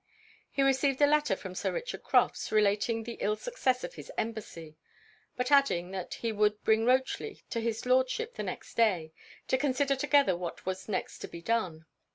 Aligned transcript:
He 0.49 0.63
received 0.63 0.99
a 0.99 1.05
letter 1.05 1.35
from 1.35 1.53
Sir 1.53 1.71
Richard 1.71 2.01
Crofts, 2.01 2.51
relating 2.51 3.03
the 3.03 3.19
ill 3.21 3.35
success 3.35 3.83
of 3.83 3.93
his 3.93 4.11
embassy; 4.17 4.75
but 5.37 5.51
adding, 5.51 5.91
that 5.91 6.15
he 6.15 6.31
would 6.31 6.63
bring 6.63 6.85
Rochely 6.85 7.43
to 7.51 7.61
his 7.61 7.85
Lordship 7.85 8.33
the 8.33 8.41
next 8.41 8.73
day, 8.73 9.13
to 9.47 9.59
consider 9.59 9.95
together 9.95 10.35
what 10.35 10.65
was 10.65 10.89
next 10.89 11.19
to 11.19 11.27
be 11.27 11.43
done. 11.43 11.85